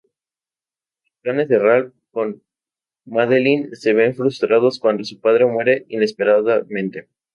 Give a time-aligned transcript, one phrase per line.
[1.03, 2.41] Los planes de Ralph con
[3.05, 7.07] Madeline se ven frustrados cuando su padre muere inesperadamente.